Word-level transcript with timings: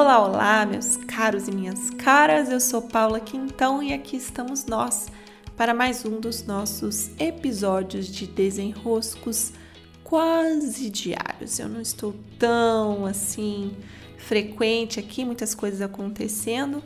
Olá, 0.00 0.24
olá, 0.24 0.64
meus 0.64 0.96
caros 0.96 1.48
e 1.48 1.50
minhas 1.50 1.90
caras. 1.90 2.48
Eu 2.48 2.60
sou 2.60 2.80
Paula 2.80 3.18
Quintão 3.18 3.82
e 3.82 3.92
aqui 3.92 4.16
estamos 4.16 4.64
nós 4.64 5.08
para 5.56 5.74
mais 5.74 6.04
um 6.04 6.20
dos 6.20 6.46
nossos 6.46 7.10
episódios 7.18 8.06
de 8.06 8.24
desenroscos 8.24 9.52
quase 10.04 10.88
diários. 10.88 11.58
Eu 11.58 11.68
não 11.68 11.80
estou 11.80 12.14
tão 12.38 13.06
assim 13.06 13.76
frequente 14.16 15.00
aqui, 15.00 15.24
muitas 15.24 15.52
coisas 15.52 15.82
acontecendo, 15.82 16.80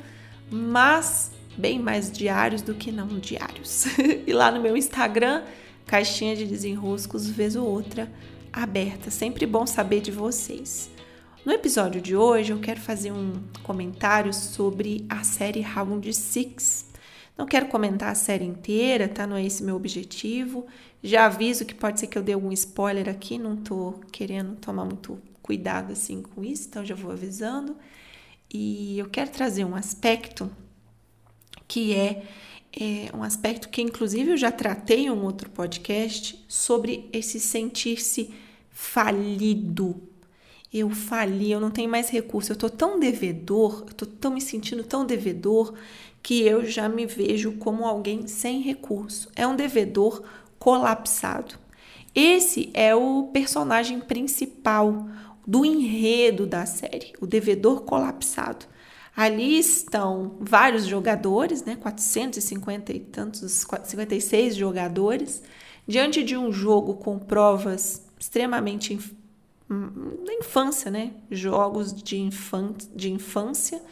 mas 0.51 1.33
bem 1.55 1.79
mais 1.79 2.11
diários 2.11 2.63
do 2.63 2.73
que 2.73 2.91
não 2.91 3.09
diários. 3.19 3.85
e 4.27 4.33
lá 4.33 4.51
no 4.51 4.59
meu 4.59 4.75
Instagram, 4.75 5.43
caixinha 5.87 6.35
de 6.35 6.47
desenroscos 6.47 7.29
vez 7.29 7.57
ou 7.57 7.69
outra 7.69 8.11
aberta. 8.51 9.11
Sempre 9.11 9.45
bom 9.45 9.67
saber 9.67 10.01
de 10.01 10.11
vocês. 10.11 10.91
No 11.45 11.51
episódio 11.51 12.01
de 12.01 12.15
hoje 12.15 12.53
eu 12.53 12.61
quero 12.61 12.81
fazer 12.81 13.11
um 13.11 13.43
comentário 13.65 14.33
sobre 14.33 15.05
a 15.09 15.25
série 15.25 15.61
Round 15.61 16.15
Six. 16.15 16.87
Não 17.37 17.47
quero 17.47 17.67
comentar 17.67 18.13
a 18.13 18.15
série 18.15 18.45
inteira, 18.45 19.09
tá? 19.09 19.27
Não 19.27 19.35
é 19.35 19.45
esse 19.45 19.61
meu 19.61 19.75
objetivo. 19.75 20.65
Já 21.03 21.27
aviso 21.27 21.65
que 21.65 21.75
pode 21.75 21.99
ser 21.99 22.07
que 22.07 22.17
eu 22.17 22.23
dê 22.23 22.35
algum 22.35 22.53
spoiler 22.53 23.09
aqui, 23.09 23.39
não 23.39 23.57
tô 23.57 23.95
querendo 24.13 24.55
tomar 24.55 24.85
muito 24.85 25.21
cuidado 25.43 25.91
assim 25.91 26.23
com 26.23 26.45
isso, 26.45 26.69
então 26.69 26.85
já 26.85 26.95
vou 26.95 27.11
avisando. 27.11 27.77
E 28.49 28.97
eu 29.01 29.11
quero 29.11 29.31
trazer 29.31 29.65
um 29.65 29.75
aspecto 29.75 30.49
que 31.67 31.93
é, 31.93 32.23
é 32.73 33.11
um 33.17 33.25
aspecto 33.25 33.69
que 33.69 33.83
inclusive 33.83 34.31
eu 34.31 34.37
já 34.37 34.53
tratei 34.53 35.07
em 35.07 35.11
um 35.11 35.25
outro 35.25 35.51
podcast 35.51 36.45
sobre 36.47 37.11
esse 37.13 37.41
sentir-se 37.41 38.33
falido. 38.71 40.12
Eu 40.73 40.89
fali, 40.91 41.51
eu 41.51 41.61
não 41.61 41.71
tenho 41.71 41.91
mais 41.91 42.09
recurso, 42.09 42.53
eu 42.53 42.57
tô 42.57 42.71
tão 42.71 42.99
devedor, 42.99 43.85
eu 43.89 43.95
tô 43.95 44.07
tão 44.07 44.33
me 44.33 44.41
sentindo 44.41 44.83
tão 44.83 45.05
devedor 45.05 45.75
que 46.23 46.43
eu 46.43 46.65
já 46.65 46.89
me 46.89 47.05
vejo 47.05 47.53
como 47.53 47.85
alguém 47.85 48.27
sem 48.27 48.63
recurso. 48.63 49.29
É 49.37 49.47
um 49.47 49.57
devedor 49.57 50.23
colapsado. 50.59 51.57
Esse 52.15 52.71
é 52.73 52.95
o 52.95 53.31
personagem 53.33 54.01
principal 54.01 55.07
do 55.47 55.65
enredo 55.65 56.47
da 56.47 56.65
série, 56.65 57.13
o 57.21 57.27
devedor 57.27 57.83
colapsado. 57.83 58.67
Ali 59.15 59.59
estão 59.59 60.37
vários 60.41 60.87
jogadores, 60.87 61.65
né, 61.65 61.77
450 61.77 62.93
e 62.93 63.01
tantos, 63.01 63.67
56 63.85 64.57
jogadores, 64.57 65.43
diante 65.87 66.23
de 66.23 66.37
um 66.37 66.51
jogo 66.51 66.95
com 66.95 67.19
provas 67.19 68.03
extremamente 68.19 68.99
da 70.25 70.35
infância, 70.35 70.91
né, 70.91 71.13
jogos 71.31 71.93
de, 71.93 72.19
infan 72.19 72.75
de 72.95 73.11
infância 73.11 73.83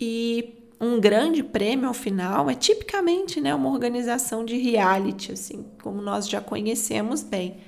e 0.00 0.54
um 0.80 0.98
grande 0.98 1.42
prêmio 1.42 1.88
ao 1.88 1.94
final 1.94 2.48
é 2.48 2.54
tipicamente 2.54 3.40
né, 3.40 3.54
uma 3.54 3.68
organização 3.68 4.44
de 4.44 4.56
reality, 4.56 5.32
assim, 5.32 5.66
como 5.82 6.00
nós 6.00 6.26
já 6.26 6.40
conhecemos 6.40 7.22
bem. 7.22 7.58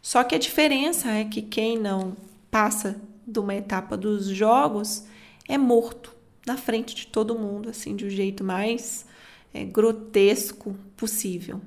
Só 0.00 0.24
que 0.24 0.34
a 0.34 0.38
diferença 0.38 1.10
é 1.10 1.24
que 1.24 1.42
quem 1.42 1.78
não 1.78 2.16
passa 2.50 3.00
de 3.26 3.38
uma 3.38 3.54
etapa 3.54 3.96
dos 3.96 4.26
jogos 4.26 5.04
é 5.48 5.58
morto 5.58 6.14
na 6.46 6.56
frente 6.56 6.94
de 6.94 7.06
todo 7.06 7.38
mundo, 7.38 7.68
assim, 7.68 7.94
de 7.94 8.06
um 8.06 8.10
jeito 8.10 8.42
mais 8.42 9.06
é, 9.52 9.64
grotesco 9.64 10.74
possível. 10.96 11.60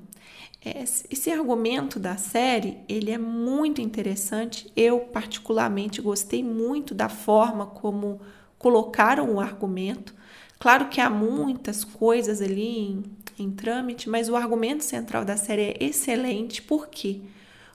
Esse 1.08 1.30
argumento 1.30 2.00
da 2.00 2.16
série, 2.16 2.78
ele 2.88 3.10
é 3.12 3.18
muito 3.18 3.80
interessante. 3.80 4.70
Eu, 4.74 5.00
particularmente, 5.00 6.02
gostei 6.02 6.42
muito 6.42 6.92
da 6.94 7.08
forma 7.08 7.66
como 7.66 8.20
colocaram 8.58 9.34
o 9.34 9.40
argumento. 9.40 10.14
Claro 10.58 10.88
que 10.88 11.00
há 11.00 11.08
muitas 11.08 11.84
coisas 11.84 12.42
ali 12.42 12.78
em, 12.78 13.04
em 13.38 13.50
trâmite, 13.50 14.08
mas 14.08 14.28
o 14.28 14.34
argumento 14.34 14.82
central 14.82 15.24
da 15.24 15.36
série 15.36 15.62
é 15.62 15.84
excelente. 15.84 16.62
Por 16.62 16.88
quê? 16.88 17.20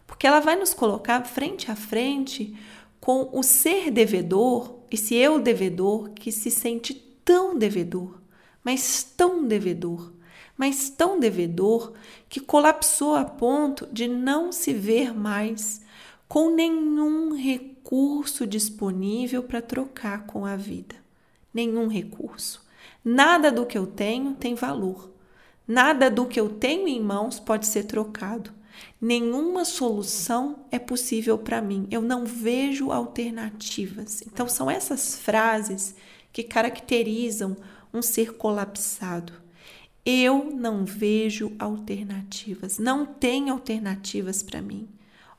Porque 0.06 0.28
ela 0.28 0.41
vai 0.41 0.57
nos 0.57 0.73
colocar 0.73 1.23
frente 1.23 1.72
a 1.72 1.75
frente 1.75 2.53
com 3.00 3.29
o 3.31 3.41
ser 3.41 3.89
devedor, 3.89 4.75
esse 4.91 5.16
eu 5.16 5.39
devedor 5.39 6.09
que 6.09 6.31
se 6.31 6.51
sente 6.51 6.94
tão 7.25 7.57
devedor, 7.57 8.19
mas 8.63 9.03
tão 9.03 9.47
devedor, 9.47 10.12
mas 10.61 10.91
tão 10.91 11.19
devedor 11.19 11.91
que 12.29 12.39
colapsou 12.39 13.16
a 13.16 13.25
ponto 13.25 13.89
de 13.91 14.07
não 14.07 14.51
se 14.51 14.72
ver 14.72 15.11
mais 15.11 15.81
com 16.27 16.53
nenhum 16.53 17.33
recurso 17.33 18.45
disponível 18.45 19.41
para 19.41 19.59
trocar 19.59 20.27
com 20.27 20.45
a 20.45 20.55
vida. 20.55 20.94
Nenhum 21.51 21.88
recurso. 21.88 22.63
Nada 23.03 23.51
do 23.51 23.66
que 23.66 23.75
eu 23.75 23.88
tenho 23.88 24.35
tem 24.35 24.53
valor. 24.53 25.09
Nada 25.67 26.11
do 26.11 26.27
que 26.27 26.39
eu 26.39 26.47
tenho 26.47 26.88
em 26.88 27.01
mãos 27.01 27.39
pode 27.39 27.66
ser 27.66 27.85
trocado. 27.85 28.53
Nenhuma 29.01 29.66
solução 29.66 30.67
é 30.69 30.77
possível 30.77 31.39
para 31.39 31.59
mim. 31.59 31.88
Eu 31.89 32.03
não 32.03 32.23
vejo 32.23 32.91
alternativas. 32.91 34.21
Então, 34.27 34.47
são 34.47 34.69
essas 34.69 35.16
frases 35.16 35.95
que 36.31 36.44
caracterizam 36.44 37.57
um 37.91 38.03
ser 38.03 38.33
colapsado. 38.33 39.41
Eu 40.06 40.51
não 40.53 40.84
vejo 40.85 41.51
alternativas. 41.59 42.79
Não 42.79 43.06
tem 43.06 43.50
alternativas 43.50 44.41
para 44.41 44.62
mim. 44.62 44.88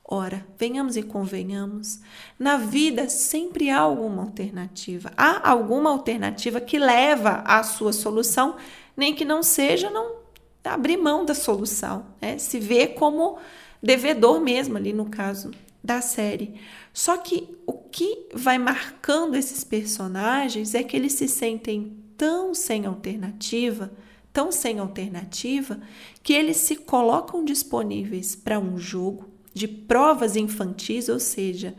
Ora, 0.05 0.45
venhamos 0.59 0.97
e 0.97 1.01
convenhamos, 1.01 1.99
na 2.37 2.57
vida 2.57 3.07
sempre 3.07 3.69
há 3.69 3.79
alguma 3.79 4.21
alternativa. 4.21 5.11
Há 5.15 5.49
alguma 5.49 5.89
alternativa 5.89 6.59
que 6.59 6.77
leva 6.77 7.41
à 7.45 7.63
sua 7.63 7.93
solução, 7.93 8.57
nem 8.97 9.15
que 9.15 9.23
não 9.23 9.41
seja 9.41 9.89
não 9.89 10.17
abrir 10.63 10.97
mão 10.97 11.25
da 11.25 11.33
solução, 11.33 12.05
né? 12.21 12.37
se 12.37 12.59
vê 12.59 12.87
como 12.87 13.37
devedor 13.81 14.39
mesmo, 14.39 14.77
ali 14.77 14.93
no 14.93 15.05
caso 15.05 15.51
da 15.83 16.01
série. 16.01 16.59
Só 16.93 17.17
que 17.17 17.49
o 17.65 17.73
que 17.73 18.27
vai 18.33 18.57
marcando 18.57 19.35
esses 19.35 19.63
personagens 19.63 20.75
é 20.75 20.83
que 20.83 20.95
eles 20.95 21.13
se 21.13 21.27
sentem 21.27 21.97
tão 22.17 22.53
sem 22.53 22.85
alternativa, 22.85 23.91
tão 24.33 24.51
sem 24.51 24.79
alternativa, 24.79 25.79
que 26.23 26.33
eles 26.33 26.57
se 26.57 26.75
colocam 26.75 27.45
disponíveis 27.45 28.35
para 28.35 28.59
um 28.59 28.77
jogo 28.77 29.29
de 29.53 29.67
provas 29.67 30.35
infantis, 30.35 31.07
ou 31.07 31.19
seja, 31.19 31.75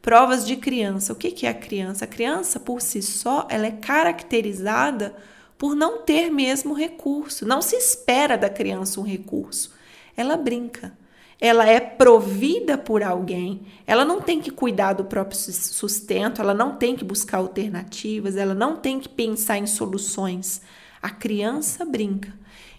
provas 0.00 0.46
de 0.46 0.56
criança. 0.56 1.12
O 1.12 1.16
que 1.16 1.44
é 1.46 1.50
a 1.50 1.54
criança? 1.54 2.06
A 2.06 2.08
criança, 2.08 2.58
por 2.58 2.80
si 2.80 3.02
só, 3.02 3.46
ela 3.50 3.66
é 3.66 3.72
caracterizada 3.72 5.14
por 5.58 5.74
não 5.74 6.02
ter 6.02 6.30
mesmo 6.30 6.72
recurso. 6.72 7.44
Não 7.44 7.60
se 7.60 7.76
espera 7.76 8.38
da 8.38 8.48
criança 8.48 9.00
um 9.00 9.04
recurso. 9.04 9.74
Ela 10.16 10.36
brinca. 10.36 10.96
Ela 11.40 11.68
é 11.68 11.78
provida 11.78 12.78
por 12.78 13.02
alguém. 13.02 13.66
Ela 13.86 14.04
não 14.04 14.20
tem 14.20 14.40
que 14.40 14.50
cuidar 14.50 14.94
do 14.94 15.04
próprio 15.04 15.38
sustento, 15.38 16.40
ela 16.40 16.54
não 16.54 16.76
tem 16.76 16.96
que 16.96 17.04
buscar 17.04 17.38
alternativas, 17.38 18.34
ela 18.34 18.54
não 18.54 18.76
tem 18.76 18.98
que 18.98 19.08
pensar 19.08 19.58
em 19.58 19.66
soluções. 19.66 20.62
A 21.00 21.10
criança 21.10 21.84
brinca. 21.84 22.32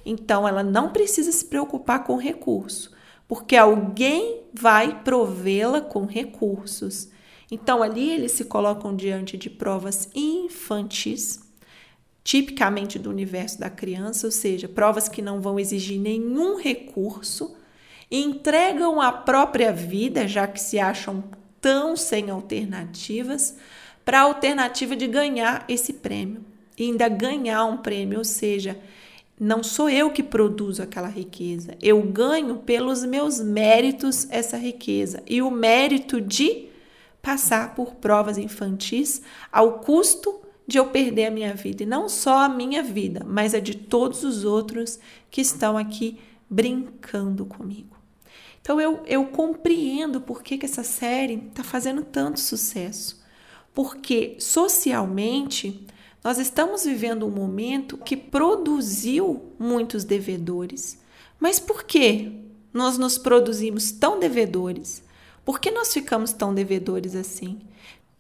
Então 0.06 0.48
ela 0.48 0.64
não 0.64 0.90
precisa 0.90 1.32
se 1.32 1.46
preocupar 1.46 2.04
com 2.04 2.16
recurso, 2.16 2.92
porque 3.28 3.56
alguém 3.56 4.42
vai 4.54 5.04
provê-la 5.04 5.82
com 5.82 6.06
recursos. 6.06 7.10
Então 7.52 7.84
ali 7.84 8.10
eles 8.10 8.32
se 8.32 8.46
colocam 8.46 8.96
diante 8.96 9.38
de 9.38 9.50
provas 9.50 10.10
infantis 10.14 11.50
tipicamente 12.24 13.00
do 13.00 13.10
universo 13.10 13.60
da 13.60 13.72
criança, 13.72 14.28
ou 14.28 14.32
seja, 14.32 14.68
provas 14.68 15.10
que 15.10 15.20
não 15.20 15.42
vão 15.42 15.60
exigir 15.60 16.00
nenhum 16.00 16.58
recurso, 16.58 17.56
entregam 18.12 19.02
a 19.02 19.12
própria 19.12 19.72
vida, 19.72 20.28
já 20.28 20.48
que 20.48 20.62
se 20.62 20.78
acham 20.78 21.24
tão 21.60 21.96
sem 21.96 22.30
alternativas, 22.30 23.58
para 24.06 24.20
a 24.20 24.24
alternativa 24.26 24.96
de 24.96 25.08
ganhar 25.08 25.66
esse 25.68 25.94
prêmio. 25.94 26.46
E 26.80 26.86
ainda 26.86 27.10
ganhar 27.10 27.66
um 27.66 27.78
prêmio, 27.78 28.20
ou 28.20 28.24
seja, 28.24 28.80
não 29.38 29.62
sou 29.62 29.90
eu 29.90 30.12
que 30.12 30.24
produzo 30.24 30.82
aquela 30.82 31.10
riqueza, 31.10 31.78
eu 31.82 32.02
ganho 32.02 32.56
pelos 32.58 33.04
meus 33.04 33.42
méritos 33.42 34.26
essa 34.30 34.58
riqueza. 34.58 35.22
E 35.28 35.42
o 35.42 35.52
mérito 35.52 36.22
de 36.22 36.70
passar 37.22 37.76
por 37.76 37.96
provas 37.96 38.38
infantis 38.38 39.22
ao 39.52 39.80
custo 39.80 40.40
de 40.66 40.78
eu 40.78 40.86
perder 40.86 41.26
a 41.26 41.32
minha 41.32 41.54
vida. 41.54 41.84
E 41.84 41.86
não 41.86 42.08
só 42.08 42.40
a 42.40 42.50
minha 42.50 42.82
vida, 42.82 43.26
mas 43.28 43.54
a 43.54 43.60
de 43.60 43.76
todos 43.76 44.24
os 44.24 44.46
outros 44.46 45.00
que 45.30 45.42
estão 45.42 45.78
aqui 45.78 46.18
brincando 46.50 47.46
comigo. 47.46 47.98
Então 48.62 48.80
eu, 48.80 49.02
eu 49.06 49.26
compreendo 49.26 50.22
por 50.22 50.44
que, 50.44 50.58
que 50.58 50.66
essa 50.66 50.84
série 50.84 51.36
está 51.50 51.64
fazendo 51.64 52.04
tanto 52.04 52.40
sucesso. 52.40 53.20
Porque 53.74 54.36
socialmente 54.40 55.88
nós 56.24 56.38
estamos 56.38 56.84
vivendo 56.84 57.26
um 57.26 57.32
momento 57.32 57.98
que 57.98 58.18
produziu 58.18 59.54
muitos 59.58 60.04
devedores. 60.04 61.00
Mas 61.40 61.60
por 61.60 61.84
que 61.84 62.32
nós 62.74 62.98
nos 62.98 63.18
produzimos 63.18 63.92
tão 63.92 64.20
devedores? 64.20 65.02
Por 65.46 65.60
que 65.60 65.72
nós 65.72 65.94
ficamos 65.94 66.34
tão 66.34 66.54
devedores 66.54 67.16
assim? 67.16 67.60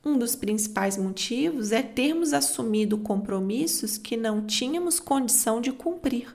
Um 0.04 0.18
dos 0.18 0.34
principais 0.36 0.98
motivos 0.98 1.74
é 1.74 1.82
termos 1.82 2.32
assumido 2.32 2.98
compromissos 2.98 3.98
que 3.98 4.16
não 4.16 4.46
tínhamos 4.46 4.98
condição 5.00 5.60
de 5.60 5.74
cumprir. 5.74 6.34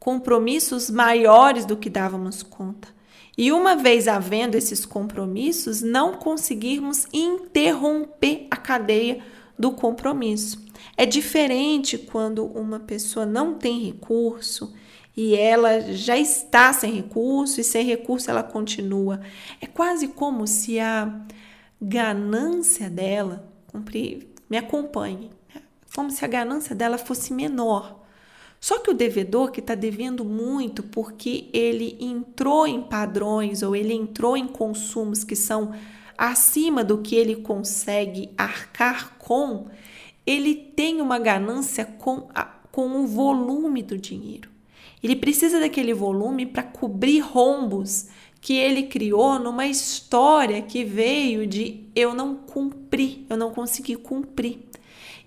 Compromissos 0.00 0.88
maiores 0.88 1.66
do 1.66 1.76
que 1.76 1.90
dávamos 1.90 2.42
conta. 2.42 2.88
E 3.36 3.52
uma 3.52 3.76
vez 3.76 4.08
havendo 4.08 4.56
esses 4.56 4.86
compromissos, 4.86 5.82
não 5.82 6.14
conseguirmos 6.14 7.06
interromper 7.12 8.46
a 8.50 8.56
cadeia 8.56 9.22
do 9.58 9.72
compromisso. 9.72 10.64
É 10.96 11.06
diferente 11.06 11.96
quando 11.96 12.44
uma 12.44 12.80
pessoa 12.80 13.24
não 13.24 13.54
tem 13.54 13.80
recurso 13.80 14.74
e 15.16 15.34
ela 15.34 15.80
já 15.92 16.16
está 16.16 16.72
sem 16.72 16.92
recurso 16.92 17.60
e 17.60 17.64
sem 17.64 17.84
recurso 17.84 18.30
ela 18.30 18.42
continua. 18.42 19.20
É 19.60 19.66
quase 19.66 20.08
como 20.08 20.46
se 20.46 20.80
a 20.80 21.20
ganância 21.80 22.90
dela, 22.90 23.48
me 24.48 24.56
acompanhe, 24.56 25.30
como 25.94 26.10
se 26.10 26.24
a 26.24 26.28
ganância 26.28 26.74
dela 26.74 26.98
fosse 26.98 27.32
menor. 27.32 28.02
Só 28.60 28.78
que 28.78 28.90
o 28.90 28.94
devedor 28.94 29.50
que 29.50 29.60
está 29.60 29.74
devendo 29.74 30.24
muito 30.24 30.82
porque 30.82 31.50
ele 31.52 31.98
entrou 32.00 32.66
em 32.66 32.80
padrões 32.80 33.62
ou 33.62 33.76
ele 33.76 33.92
entrou 33.92 34.36
em 34.36 34.48
consumos 34.48 35.22
que 35.22 35.36
são 35.36 35.74
acima 36.16 36.84
do 36.84 36.98
que 36.98 37.14
ele 37.14 37.36
consegue 37.36 38.30
arcar 38.36 39.16
com, 39.18 39.66
ele 40.26 40.54
tem 40.54 41.00
uma 41.00 41.18
ganância 41.18 41.84
com, 41.84 42.28
a, 42.34 42.44
com 42.70 43.02
o 43.02 43.06
volume 43.06 43.82
do 43.82 43.98
dinheiro. 43.98 44.48
Ele 45.02 45.16
precisa 45.16 45.60
daquele 45.60 45.92
volume 45.92 46.46
para 46.46 46.62
cobrir 46.62 47.20
rombos 47.20 48.06
que 48.40 48.54
ele 48.54 48.84
criou 48.84 49.38
numa 49.38 49.66
história 49.66 50.60
que 50.62 50.84
veio 50.84 51.46
de 51.46 51.84
eu 51.94 52.14
não 52.14 52.34
cumpri, 52.34 53.24
eu 53.28 53.36
não 53.36 53.50
consegui 53.50 53.96
cumprir. 53.96 54.58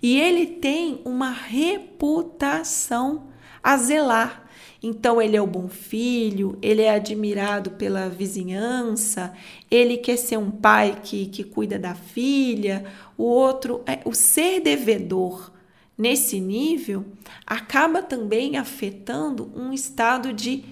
E 0.00 0.20
ele 0.20 0.46
tem 0.46 1.00
uma 1.04 1.30
reputação 1.30 3.28
a 3.62 3.76
zelar. 3.76 4.47
Então, 4.82 5.20
ele 5.20 5.36
é 5.36 5.42
o 5.42 5.46
bom 5.46 5.68
filho, 5.68 6.56
ele 6.62 6.82
é 6.82 6.94
admirado 6.94 7.72
pela 7.72 8.08
vizinhança, 8.08 9.34
ele 9.68 9.96
quer 9.96 10.16
ser 10.16 10.36
um 10.36 10.50
pai 10.50 11.00
que, 11.02 11.26
que 11.26 11.42
cuida 11.42 11.78
da 11.78 11.94
filha, 11.94 12.84
o 13.16 13.24
outro, 13.24 13.82
é, 13.86 14.00
o 14.04 14.14
ser 14.14 14.60
devedor 14.60 15.50
nesse 15.96 16.38
nível 16.40 17.04
acaba 17.44 18.00
também 18.00 18.56
afetando 18.56 19.50
um 19.56 19.72
estado 19.72 20.32
de 20.32 20.64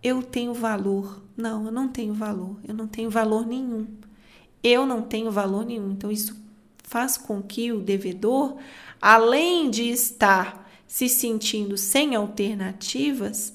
eu 0.00 0.22
tenho 0.22 0.54
valor. 0.54 1.20
Não, 1.36 1.66
eu 1.66 1.72
não 1.72 1.88
tenho 1.88 2.14
valor, 2.14 2.56
eu 2.66 2.74
não 2.74 2.86
tenho 2.86 3.10
valor 3.10 3.44
nenhum. 3.44 3.86
Eu 4.62 4.86
não 4.86 5.02
tenho 5.02 5.32
valor 5.32 5.64
nenhum. 5.64 5.90
Então, 5.90 6.12
isso 6.12 6.40
faz 6.84 7.16
com 7.16 7.42
que 7.42 7.72
o 7.72 7.80
devedor, 7.80 8.56
além 9.00 9.68
de 9.70 9.88
estar 9.88 10.61
se 10.92 11.08
sentindo 11.08 11.78
sem 11.78 12.14
alternativas, 12.14 13.54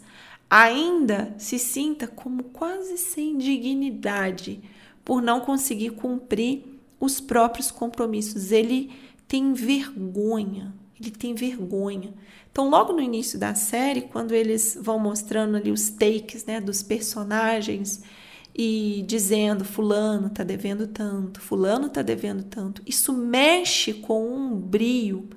ainda 0.50 1.36
se 1.38 1.60
sinta 1.60 2.07
como 2.07 2.45
quase 2.45 2.98
sem 2.98 3.38
dignidade 3.38 4.60
por 5.06 5.22
não 5.22 5.42
conseguir 5.42 5.92
cumprir 5.92 6.63
os 7.00 7.19
próprios 7.19 7.69
compromissos. 7.69 8.51
Ele 8.51 8.92
tem 9.28 9.54
vergonha, 9.54 10.74
ele 11.00 11.12
tem 11.12 11.36
vergonha. 11.36 12.12
Então, 12.51 12.72
logo 12.72 12.92
no 12.92 13.01
início 13.01 13.38
da 13.38 13.54
série, 13.54 14.01
quando 14.01 14.34
eles 14.34 14.75
vão 14.81 14.98
mostrando 14.98 15.57
ali 15.57 15.69
os 15.69 15.92
takes 15.92 16.44
né, 16.44 16.60
dos 16.60 16.81
personagens 16.81 18.01
e 18.57 19.06
dizendo 19.06 19.63
fulano 19.63 20.31
tá 20.31 20.44
devendo 20.44 20.88
tanto, 20.88 21.39
fulano 21.39 21.88
tá 21.88 22.01
devendo 22.01 22.42
tanto, 22.45 22.81
isso 22.84 23.13
mexe 23.13 23.94
com 23.94 24.28
um 24.28 24.56
brio 24.60 25.30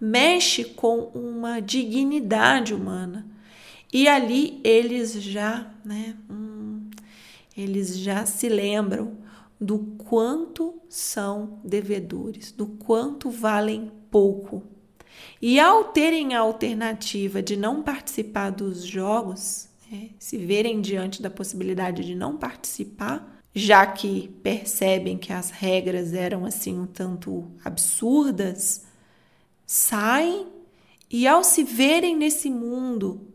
mexe 0.00 0.64
com 0.64 1.10
uma 1.14 1.60
dignidade 1.60 2.74
humana. 2.74 3.26
E 3.92 4.08
ali 4.08 4.60
eles 4.64 5.14
já, 5.14 5.70
né, 5.84 6.16
hum, 6.30 6.88
eles 7.56 7.98
já 7.98 8.24
se 8.24 8.48
lembram 8.48 9.18
do 9.60 9.78
quanto 9.98 10.80
são 10.88 11.60
devedores, 11.62 12.50
do 12.50 12.66
quanto 12.66 13.28
valem 13.28 13.90
pouco. 14.10 14.62
E 15.42 15.60
ao 15.60 15.84
terem 15.84 16.34
a 16.34 16.40
alternativa 16.40 17.42
de 17.42 17.56
não 17.56 17.82
participar 17.82 18.50
dos 18.50 18.84
jogos, 18.84 19.68
né, 19.90 20.10
se 20.18 20.38
verem 20.38 20.80
diante 20.80 21.20
da 21.20 21.28
possibilidade 21.28 22.04
de 22.04 22.14
não 22.14 22.36
participar, 22.36 23.40
já 23.52 23.84
que 23.86 24.28
percebem 24.42 25.18
que 25.18 25.32
as 25.32 25.50
regras 25.50 26.14
eram 26.14 26.44
assim 26.46 26.78
um 26.78 26.86
tanto 26.86 27.50
absurdas, 27.64 28.86
saem 29.70 30.48
e, 31.08 31.28
ao 31.28 31.44
se 31.44 31.62
verem 31.62 32.16
nesse 32.16 32.50
mundo 32.50 33.28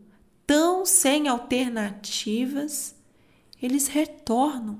tão 0.46 0.84
sem 0.84 1.28
alternativas, 1.28 2.94
eles 3.60 3.86
retornam. 3.86 4.78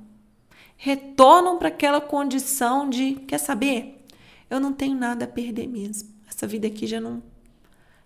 Retornam 0.76 1.58
para 1.58 1.68
aquela 1.68 1.98
condição 1.98 2.90
de: 2.90 3.14
quer 3.26 3.38
saber? 3.38 4.04
Eu 4.50 4.60
não 4.60 4.70
tenho 4.70 4.94
nada 4.94 5.24
a 5.24 5.28
perder 5.28 5.66
mesmo. 5.66 6.10
Essa 6.28 6.46
vida 6.46 6.66
aqui 6.66 6.86
já 6.86 7.00
não 7.00 7.22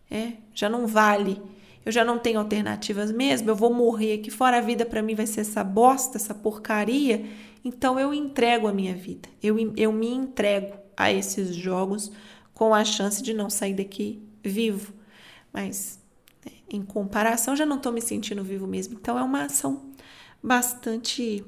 é, 0.08 0.35
já 0.55 0.69
não 0.69 0.87
vale. 0.87 1.43
Eu 1.85 1.91
já 1.91 2.05
não 2.05 2.20
tenho 2.20 2.38
alternativas 2.38 3.11
mesmo. 3.11 3.50
Eu 3.50 3.56
vou 3.56 3.75
morrer 3.75 4.14
aqui 4.14 4.31
fora. 4.31 4.58
A 4.58 4.61
vida 4.61 4.87
para 4.87 5.03
mim 5.03 5.17
vai 5.17 5.26
ser 5.26 5.41
essa 5.41 5.64
bosta, 5.64 6.19
essa 6.19 6.35
porcaria. 6.35 7.25
Então 7.64 7.99
eu 7.99 8.14
entrego 8.14 8.69
a 8.69 8.73
minha 8.73 8.94
vida. 8.94 9.29
Eu, 9.43 9.56
eu 9.76 9.93
me 9.93 10.08
entrego 10.08 10.75
a 10.96 11.11
esses 11.11 11.53
jogos 11.53 12.12
com 12.60 12.74
a 12.74 12.84
chance 12.84 13.22
de 13.22 13.32
não 13.32 13.48
sair 13.48 13.72
daqui 13.72 14.22
vivo. 14.44 14.92
Mas 15.50 15.98
né, 16.44 16.52
em 16.68 16.82
comparação, 16.82 17.56
já 17.56 17.64
não 17.64 17.78
estou 17.78 17.90
me 17.90 18.02
sentindo 18.02 18.44
vivo 18.44 18.66
mesmo. 18.66 18.98
Então 19.00 19.18
é 19.18 19.22
uma 19.22 19.44
ação 19.44 19.86
bastante 20.42 21.42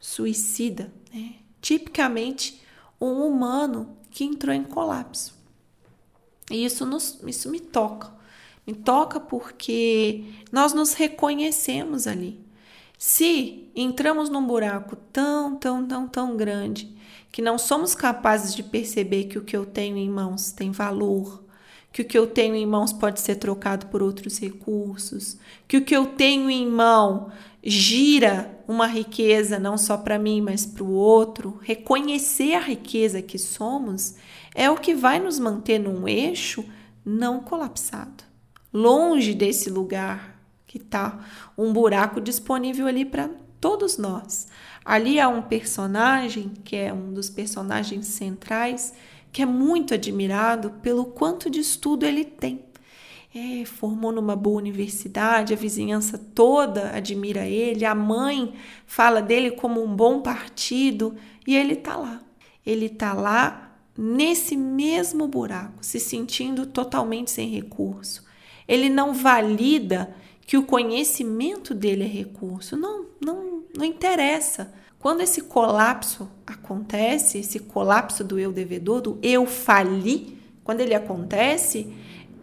suicida. 0.00 0.92
Né? 1.14 1.34
Tipicamente, 1.60 2.60
um 3.00 3.28
humano 3.28 3.96
que 4.10 4.24
entrou 4.24 4.52
em 4.52 4.64
colapso. 4.64 5.38
E 6.50 6.64
isso, 6.64 6.84
nos, 6.84 7.20
isso 7.24 7.48
me 7.48 7.60
toca. 7.60 8.12
Me 8.66 8.74
toca 8.74 9.20
porque 9.20 10.24
nós 10.50 10.72
nos 10.72 10.94
reconhecemos 10.94 12.08
ali. 12.08 12.44
Se 12.98 13.70
entramos 13.72 14.28
num 14.28 14.44
buraco 14.44 14.96
tão, 15.12 15.54
tão, 15.54 15.86
tão, 15.86 16.08
tão 16.08 16.36
grande 16.36 16.92
que 17.36 17.42
não 17.42 17.58
somos 17.58 17.94
capazes 17.94 18.54
de 18.54 18.62
perceber 18.62 19.24
que 19.24 19.36
o 19.36 19.42
que 19.42 19.54
eu 19.54 19.66
tenho 19.66 19.98
em 19.98 20.08
mãos 20.08 20.52
tem 20.52 20.70
valor, 20.70 21.44
que 21.92 22.00
o 22.00 22.04
que 22.06 22.16
eu 22.16 22.26
tenho 22.26 22.54
em 22.54 22.64
mãos 22.64 22.94
pode 22.94 23.20
ser 23.20 23.34
trocado 23.34 23.88
por 23.88 24.02
outros 24.02 24.38
recursos, 24.38 25.36
que 25.68 25.76
o 25.76 25.84
que 25.84 25.94
eu 25.94 26.06
tenho 26.06 26.48
em 26.48 26.66
mão 26.66 27.30
gira 27.62 28.58
uma 28.66 28.86
riqueza 28.86 29.58
não 29.58 29.76
só 29.76 29.98
para 29.98 30.18
mim, 30.18 30.40
mas 30.40 30.64
para 30.64 30.82
o 30.82 30.90
outro, 30.94 31.60
reconhecer 31.62 32.54
a 32.54 32.60
riqueza 32.60 33.20
que 33.20 33.36
somos 33.36 34.14
é 34.54 34.70
o 34.70 34.78
que 34.78 34.94
vai 34.94 35.18
nos 35.18 35.38
manter 35.38 35.78
num 35.78 36.08
eixo 36.08 36.64
não 37.04 37.40
colapsado, 37.40 38.24
longe 38.72 39.34
desse 39.34 39.68
lugar 39.68 40.40
que 40.66 40.78
está 40.78 41.22
um 41.58 41.70
buraco 41.70 42.18
disponível 42.18 42.86
ali 42.86 43.04
para 43.04 43.28
todos 43.60 43.98
nós. 43.98 44.48
Ali 44.86 45.18
há 45.18 45.28
um 45.28 45.42
personagem 45.42 46.52
que 46.62 46.76
é 46.76 46.92
um 46.92 47.12
dos 47.12 47.28
personagens 47.28 48.06
centrais 48.06 48.94
que 49.32 49.42
é 49.42 49.46
muito 49.46 49.92
admirado 49.92 50.70
pelo 50.80 51.06
quanto 51.06 51.50
de 51.50 51.58
estudo 51.58 52.06
ele 52.06 52.24
tem. 52.24 52.64
É, 53.34 53.64
formou 53.64 54.12
numa 54.12 54.36
boa 54.36 54.58
universidade, 54.58 55.52
a 55.52 55.56
vizinhança 55.56 56.16
toda 56.16 56.96
admira 56.96 57.44
ele, 57.44 57.84
a 57.84 57.96
mãe 57.96 58.54
fala 58.86 59.20
dele 59.20 59.50
como 59.50 59.82
um 59.82 59.94
bom 59.94 60.22
partido 60.22 61.16
e 61.44 61.56
ele 61.56 61.72
está 61.72 61.96
lá. 61.96 62.22
Ele 62.64 62.86
está 62.86 63.12
lá 63.12 63.76
nesse 63.98 64.56
mesmo 64.56 65.26
buraco, 65.26 65.78
se 65.80 65.98
sentindo 65.98 66.64
totalmente 66.64 67.32
sem 67.32 67.48
recurso. 67.48 68.24
Ele 68.68 68.88
não 68.88 69.12
valida 69.12 70.14
que 70.46 70.56
o 70.56 70.62
conhecimento 70.62 71.74
dele 71.74 72.04
é 72.04 72.06
recurso. 72.06 72.76
Não, 72.76 73.06
não, 73.20 73.64
não 73.76 73.84
interessa. 73.84 74.72
Quando 74.98 75.20
esse 75.20 75.42
colapso 75.42 76.30
acontece, 76.46 77.38
esse 77.38 77.58
colapso 77.58 78.22
do 78.22 78.38
eu 78.38 78.52
devedor, 78.52 79.00
do 79.00 79.18
eu 79.22 79.44
fali, 79.44 80.38
quando 80.62 80.80
ele 80.80 80.94
acontece, 80.94 81.92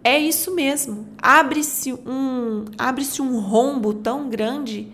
é 0.03 0.19
isso 0.19 0.53
mesmo. 0.53 1.07
Abre-se 1.17 1.93
um, 1.93 2.65
abre-se 2.77 3.21
um 3.21 3.39
rombo 3.39 3.93
tão 3.93 4.29
grande 4.29 4.91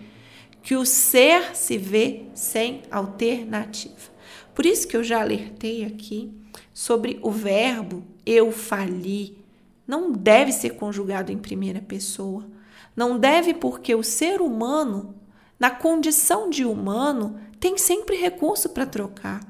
que 0.62 0.76
o 0.76 0.86
ser 0.86 1.56
se 1.56 1.76
vê 1.76 2.26
sem 2.32 2.82
alternativa. 2.90 4.10
Por 4.54 4.64
isso 4.64 4.86
que 4.86 4.96
eu 4.96 5.02
já 5.02 5.20
alertei 5.20 5.84
aqui 5.84 6.32
sobre 6.72 7.18
o 7.22 7.30
verbo 7.30 8.04
eu 8.24 8.52
fali. 8.52 9.38
Não 9.86 10.12
deve 10.12 10.52
ser 10.52 10.70
conjugado 10.70 11.32
em 11.32 11.38
primeira 11.38 11.80
pessoa 11.80 12.46
não 12.94 13.18
deve 13.18 13.54
porque 13.54 13.94
o 13.94 14.02
ser 14.02 14.40
humano, 14.40 15.14
na 15.58 15.70
condição 15.70 16.50
de 16.50 16.64
humano, 16.64 17.40
tem 17.58 17.76
sempre 17.76 18.16
recurso 18.16 18.70
para 18.70 18.86
trocar. 18.86 19.40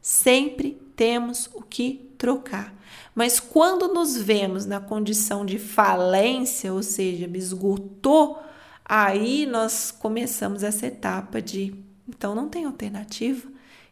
Sempre 0.00 0.80
temos 0.96 1.48
o 1.54 1.62
que 1.62 2.10
trocar. 2.16 2.74
Mas 3.14 3.38
quando 3.40 3.88
nos 3.88 4.16
vemos 4.16 4.64
na 4.64 4.80
condição 4.80 5.44
de 5.44 5.58
falência, 5.58 6.72
ou 6.72 6.82
seja, 6.82 7.26
me 7.26 7.38
esgotou, 7.38 8.40
aí 8.84 9.44
nós 9.46 9.90
começamos 9.90 10.62
essa 10.62 10.86
etapa 10.86 11.42
de 11.42 11.74
então 12.08 12.34
não 12.34 12.48
tem 12.48 12.64
alternativa. 12.64 13.50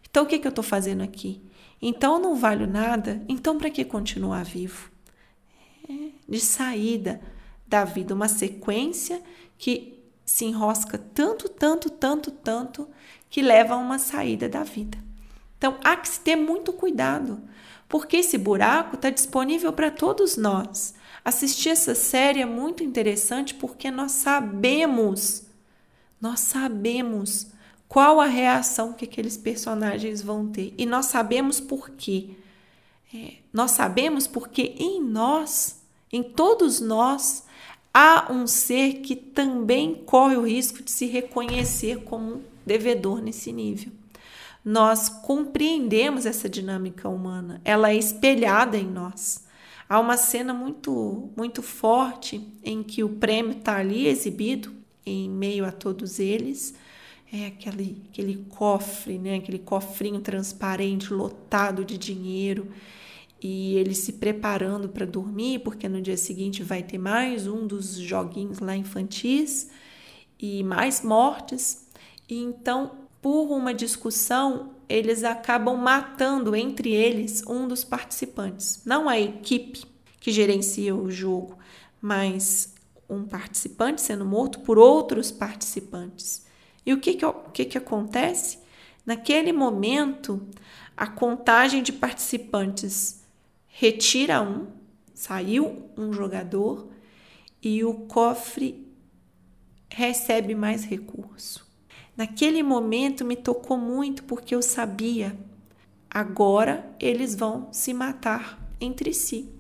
Então 0.09 0.25
o 0.25 0.27
que, 0.27 0.39
que 0.39 0.47
eu 0.47 0.51
estou 0.51 0.65
fazendo 0.65 1.03
aqui? 1.03 1.43
Então 1.81 2.15
eu 2.15 2.21
não 2.21 2.35
valho 2.35 2.67
nada, 2.67 3.23
então 3.29 3.59
para 3.59 3.69
que 3.69 3.85
continuar 3.85 4.45
vivo? 4.45 4.91
É, 5.89 6.09
de 6.29 6.41
saída 6.41 7.21
da 7.67 7.85
vida, 7.85 8.15
uma 8.15 8.29
sequência 8.29 9.23
que 9.59 10.03
se 10.25 10.45
enrosca 10.45 10.99
tanto, 10.99 11.49
tanto, 11.49 11.89
tanto, 11.91 12.31
tanto, 12.31 12.89
que 13.29 13.43
leva 13.43 13.75
a 13.75 13.79
uma 13.79 13.99
saída 13.99 14.49
da 14.49 14.63
vida. 14.63 14.99
Então 15.59 15.79
há 15.83 15.97
que 15.97 16.09
se 16.09 16.21
ter 16.21 16.37
muito 16.37 16.73
cuidado, 16.73 17.41
porque 17.89 18.19
esse 18.19 18.37
buraco 18.37 18.97
está 18.97 19.11
disponível 19.11 19.73
para 19.73 19.91
todos 19.91 20.37
nós. 20.37 20.95
Assistir 21.25 21.71
essa 21.71 21.95
série 21.95 22.41
é 22.41 22.47
muito 22.47 22.85
interessante 22.85 23.55
porque 23.55 23.91
nós 23.91 24.13
sabemos, 24.13 25.47
nós 26.21 26.41
sabemos 26.41 27.49
qual 27.89 28.21
a 28.21 28.27
reação 28.27 28.93
que 28.93 29.05
aqueles 29.05 29.37
personagens 29.37 30.21
vão 30.21 30.49
ter. 30.49 30.75
E 30.77 30.85
nós 30.85 31.07
sabemos 31.07 31.61
por 31.61 31.91
quê. 31.91 32.31
É, 33.15 33.35
nós 33.53 33.73
sabemos 33.73 34.27
porque 34.27 34.75
em 34.79 35.03
nós, 35.03 35.81
em 36.13 36.23
todos 36.23 36.81
nós, 36.81 37.45
há 37.99 38.31
um 38.31 38.47
ser 38.47 39.01
que 39.01 39.17
também 39.17 39.95
corre 39.95 40.37
o 40.37 40.47
risco 40.47 40.83
de 40.83 40.91
se 40.91 41.07
reconhecer 41.07 42.03
como 42.05 42.43
devedor 42.67 43.23
nesse 43.23 43.51
nível. 43.51 43.91
Nós 44.63 45.09
compreendemos 45.09 46.27
essa 46.27 46.47
dinâmica 46.47 47.09
humana, 47.09 47.59
ela 47.65 47.91
é 47.91 47.97
espelhada 47.97 48.77
em 48.77 48.85
nós. 48.85 49.47
Há 49.89 49.99
uma 49.99 50.19
cena 50.19 50.53
muito, 50.53 51.31
muito 51.35 51.63
forte 51.63 52.47
em 52.63 52.83
que 52.83 53.03
o 53.03 53.09
prêmio 53.09 53.53
está 53.53 53.77
ali 53.79 54.07
exibido 54.07 54.75
em 55.07 55.31
meio 55.31 55.65
a 55.65 55.73
todos 55.73 56.19
eles 56.19 56.75
é 57.33 57.47
aquele, 57.47 58.03
aquele 58.11 58.45
cofre, 58.51 59.19
né? 59.19 59.37
aquele 59.37 59.59
cofrinho 59.59 60.21
transparente 60.21 61.13
lotado 61.13 61.85
de 61.85 61.97
dinheiro 61.97 62.69
e 63.43 63.77
ele 63.77 63.95
se 63.95 64.15
preparando 64.15 64.89
para 64.89 65.05
dormir, 65.05 65.61
porque 65.61 65.89
no 65.89 66.01
dia 66.01 66.17
seguinte 66.17 66.63
vai 66.63 66.83
ter 66.83 66.99
mais 66.99 67.47
um 67.47 67.67
dos 67.67 67.97
joguinhos 67.97 68.59
lá 68.59 68.77
infantis 68.77 69.71
e 70.39 70.63
mais 70.63 71.03
mortes. 71.03 71.87
E 72.29 72.39
então, 72.39 72.93
por 73.21 73.51
uma 73.53 73.75
discussão, 73.75 74.71
eles 74.89 75.25
acabam 75.25 75.77
matando 75.77 76.55
entre 76.57 76.93
eles 76.93 77.43
um 77.47 77.69
dos 77.69 77.85
participantes. 77.85 78.81
Não 78.85 79.09
a 79.09 79.19
equipe 79.19 79.85
que 80.21 80.33
gerencia 80.33 80.95
o 80.95 81.11
jogo, 81.11 81.59
mas 82.01 82.75
um 83.09 83.25
participante 83.25 84.01
sendo 84.01 84.25
morto 84.25 84.61
por 84.61 84.79
outros 84.79 85.31
participantes. 85.31 86.45
E 86.85 86.93
o 86.93 87.01
que, 87.01 87.15
que, 87.15 87.27
o 87.27 87.33
que, 87.53 87.65
que 87.65 87.79
acontece? 87.79 88.59
Naquele 89.05 89.53
momento, 89.53 90.45
a 90.97 91.07
contagem 91.07 91.83
de 91.83 91.93
participantes 91.93 93.25
retira 93.79 94.41
um, 94.41 94.69
saiu 95.13 95.91
um 95.99 96.11
jogador 96.11 96.89
e 97.63 97.85
o 97.85 97.93
cofre 97.93 98.91
recebe 99.91 100.55
mais 100.55 100.83
recurso. 100.83 101.67
Naquele 102.17 102.63
momento 102.63 103.23
me 103.23 103.37
tocou 103.37 103.77
muito 103.77 104.25
porque 104.25 104.55
eu 104.55 104.63
sabia, 104.63 105.37
agora 106.09 106.91
eles 106.99 107.35
vão 107.35 107.69
se 107.71 107.93
matar 107.93 108.59
entre 108.81 109.13
si. 109.13 109.51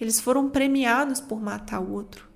Eles 0.00 0.18
foram 0.18 0.48
premiados 0.48 1.20
por 1.20 1.38
matar 1.38 1.80
o 1.80 1.92
outro. 1.92 2.26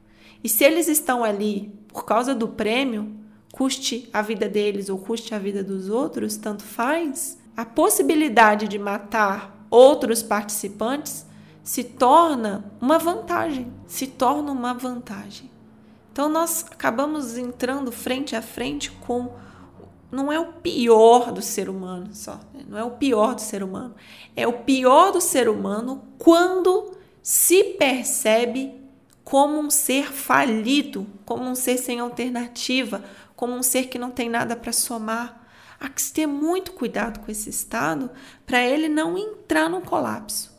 E 0.44 0.48
se 0.48 0.62
eles 0.62 0.88
estão 0.88 1.24
ali 1.24 1.72
por 1.88 2.04
causa 2.04 2.34
do 2.34 2.48
prêmio, 2.48 3.16
custe 3.50 4.10
a 4.12 4.20
vida 4.20 4.46
deles 4.46 4.90
ou 4.90 4.98
custe 4.98 5.34
a 5.34 5.38
vida 5.38 5.64
dos 5.64 5.88
outros, 5.88 6.36
tanto 6.36 6.62
faz, 6.62 7.38
a 7.56 7.64
possibilidade 7.64 8.68
de 8.68 8.78
matar 8.78 9.51
outros 9.72 10.22
participantes 10.22 11.26
se 11.64 11.82
torna 11.82 12.70
uma 12.78 12.98
vantagem, 12.98 13.72
se 13.86 14.06
torna 14.06 14.52
uma 14.52 14.74
vantagem. 14.74 15.50
Então 16.12 16.28
nós 16.28 16.66
acabamos 16.70 17.38
entrando 17.38 17.90
frente 17.90 18.36
a 18.36 18.42
frente 18.42 18.90
com 18.90 19.32
não 20.10 20.30
é 20.30 20.38
o 20.38 20.52
pior 20.52 21.32
do 21.32 21.40
ser 21.40 21.70
humano 21.70 22.10
só, 22.12 22.38
não 22.68 22.76
é 22.76 22.84
o 22.84 22.90
pior 22.90 23.34
do 23.34 23.40
ser 23.40 23.62
humano, 23.62 23.94
é 24.36 24.46
o 24.46 24.52
pior 24.52 25.10
do 25.10 25.22
ser 25.22 25.48
humano 25.48 26.02
quando 26.18 26.92
se 27.22 27.64
percebe 27.64 28.74
como 29.24 29.58
um 29.58 29.70
ser 29.70 30.12
falido, 30.12 31.06
como 31.24 31.44
um 31.44 31.54
ser 31.54 31.78
sem 31.78 31.98
alternativa, 31.98 33.02
como 33.34 33.54
um 33.54 33.62
ser 33.62 33.86
que 33.86 33.98
não 33.98 34.10
tem 34.10 34.28
nada 34.28 34.54
para 34.54 34.72
somar. 34.72 35.41
Há 35.82 35.88
que 35.88 36.12
ter 36.12 36.28
muito 36.28 36.74
cuidado 36.74 37.18
com 37.18 37.32
esse 37.32 37.50
estado 37.50 38.08
para 38.46 38.64
ele 38.64 38.88
não 38.88 39.18
entrar 39.18 39.68
no 39.68 39.80
colapso. 39.80 40.56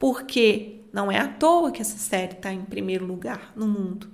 Porque 0.00 0.80
não 0.92 1.12
é 1.12 1.16
à 1.16 1.28
toa 1.28 1.70
que 1.70 1.80
essa 1.80 1.96
série 1.96 2.32
está 2.32 2.52
em 2.52 2.64
primeiro 2.64 3.06
lugar 3.06 3.52
no 3.54 3.68
mundo, 3.68 4.10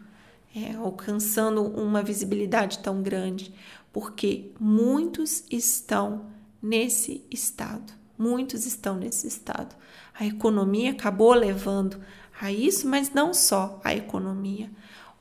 é, 0.55 0.75
alcançando 0.75 1.62
uma 1.62 2.02
visibilidade 2.02 2.81
tão 2.81 3.02
grande, 3.02 3.55
porque 3.90 4.52
muitos 4.61 5.45
estão 5.50 6.26
nesse 6.62 7.25
estado. 7.31 7.95
Muitos 8.19 8.67
estão 8.67 8.97
nesse 8.97 9.26
estado. 9.26 9.75
A 10.12 10.26
economia 10.26 10.90
acabou 10.90 11.33
levando 11.33 12.02
a 12.38 12.52
isso, 12.52 12.87
mas 12.87 13.14
não 13.14 13.33
só 13.33 13.81
a 13.83 13.95
economia. 13.95 14.71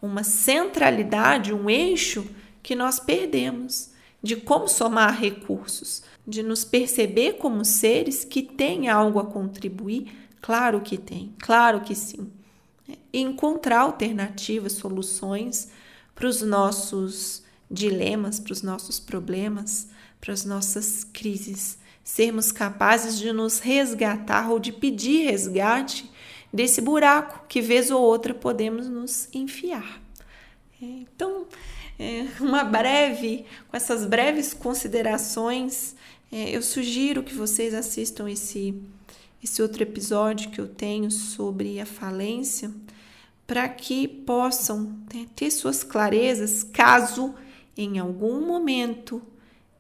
Uma 0.02 0.26
centralidade, 0.26 1.54
um 1.54 1.70
eixo 1.70 2.28
que 2.62 2.76
nós 2.76 3.00
perdemos 3.00 3.98
de 4.22 4.36
como 4.36 4.68
somar 4.68 5.20
recursos, 5.20 6.04
de 6.28 6.44
nos 6.44 6.64
perceber 6.64 7.34
como 7.34 7.64
seres 7.64 8.24
que 8.24 8.42
têm 8.42 8.90
algo 8.90 9.20
a 9.20 9.26
contribuir. 9.26 10.12
Claro 10.42 10.82
que 10.82 10.98
tem, 10.98 11.34
claro 11.40 11.82
que 11.82 11.96
sim. 11.96 12.32
E 13.12 13.22
encontrar 13.22 13.80
alternativas, 13.80 14.74
soluções 14.74 15.70
para 16.14 16.28
os 16.28 16.42
nossos 16.42 17.44
dilemas, 17.70 18.40
para 18.40 18.54
os 18.54 18.62
nossos 18.62 19.00
problemas, 19.00 19.88
para 20.20 20.34
as 20.34 20.44
nossas 20.44 21.04
crises. 21.04 21.78
Sermos 22.04 22.52
capazes 22.52 23.18
de 23.18 23.32
nos 23.32 23.60
resgatar 23.60 24.50
ou 24.50 24.60
de 24.60 24.72
pedir 24.72 25.26
resgate 25.26 26.10
desse 26.52 26.82
buraco 26.82 27.46
que, 27.48 27.62
vez 27.62 27.92
ou 27.92 28.02
outra, 28.02 28.34
podemos 28.34 28.88
nos 28.90 29.30
enfiar. 29.34 30.02
Então, 30.82 31.46
é, 32.00 32.26
uma 32.40 32.64
breve, 32.64 33.46
com 33.68 33.76
essas 33.76 34.06
breves 34.06 34.54
considerações, 34.54 35.96
é, 36.32 36.56
eu 36.56 36.62
sugiro 36.62 37.22
que 37.22 37.34
vocês 37.34 37.74
assistam 37.74 38.30
esse, 38.30 38.74
esse 39.44 39.62
outro 39.62 39.84
episódio 39.84 40.50
que 40.50 40.62
eu 40.62 40.68
tenho 40.68 41.12
sobre 41.12 41.80
a 41.80 41.86
falência, 41.86 42.72
para 43.46 43.68
que 43.68 44.08
possam 44.08 44.98
né, 45.14 45.28
ter 45.36 45.52
suas 45.52 45.84
clarezas 45.84 46.64
caso 46.64 47.36
em 47.76 48.00
algum 48.00 48.46
momento 48.46 49.22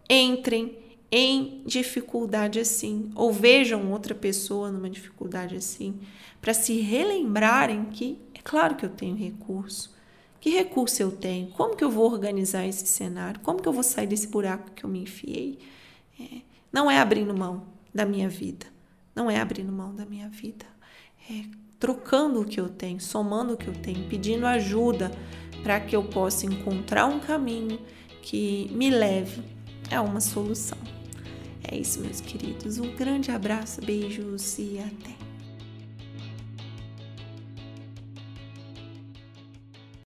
entrem 0.09 0.77
em 1.11 1.61
dificuldade 1.65 2.59
assim, 2.59 3.11
ou 3.15 3.31
vejam 3.31 3.91
outra 3.91 4.13
pessoa 4.13 4.71
numa 4.71 4.89
dificuldade 4.89 5.55
assim, 5.55 5.99
para 6.41 6.53
se 6.53 6.79
relembrarem 6.81 7.85
que 7.85 8.17
é 8.33 8.39
claro 8.43 8.75
que 8.75 8.85
eu 8.85 8.89
tenho 8.89 9.15
recurso, 9.15 9.93
que 10.39 10.49
recurso 10.49 11.01
eu 11.01 11.11
tenho? 11.11 11.47
Como 11.51 11.75
que 11.75 11.83
eu 11.83 11.91
vou 11.91 12.11
organizar 12.11 12.65
esse 12.65 12.85
cenário? 12.87 13.39
Como 13.41 13.61
que 13.61 13.67
eu 13.67 13.73
vou 13.73 13.83
sair 13.83 14.07
desse 14.07 14.27
buraco 14.27 14.71
que 14.71 14.83
eu 14.83 14.89
me 14.89 15.03
enfiei? 15.03 15.59
É, 16.19 16.41
não 16.71 16.89
é 16.89 16.99
abrindo 16.99 17.33
mão 17.33 17.63
da 17.93 18.05
minha 18.05 18.29
vida. 18.29 18.65
Não 19.15 19.29
é 19.29 19.39
abrindo 19.39 19.71
mão 19.71 19.93
da 19.93 20.05
minha 20.05 20.29
vida. 20.29 20.65
É 21.29 21.43
trocando 21.79 22.41
o 22.41 22.45
que 22.45 22.59
eu 22.59 22.67
tenho, 22.67 22.99
somando 22.99 23.53
o 23.53 23.57
que 23.57 23.67
eu 23.67 23.73
tenho, 23.73 24.07
pedindo 24.09 24.45
ajuda 24.45 25.11
para 25.63 25.79
que 25.79 25.95
eu 25.95 26.03
possa 26.03 26.45
encontrar 26.45 27.05
um 27.05 27.19
caminho 27.19 27.79
que 28.21 28.69
me 28.73 28.89
leve 28.89 29.41
a 29.91 30.01
uma 30.01 30.19
solução. 30.19 30.77
É 31.63 31.77
isso, 31.77 31.99
meus 32.01 32.19
queridos. 32.19 32.79
Um 32.79 32.95
grande 32.95 33.31
abraço, 33.31 33.81
beijos 33.81 34.57
e 34.57 34.79
até. 34.79 35.18